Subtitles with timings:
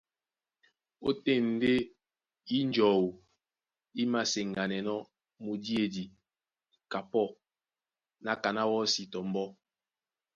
[1.07, 1.73] Ótên ndé
[2.57, 3.05] ínjɔu
[4.01, 5.07] í māseŋganɛnɔ́
[5.43, 6.03] mudíedi
[6.91, 7.25] kapɔ́
[8.43, 9.47] kaná wɔ́si tɔ mbɔ́.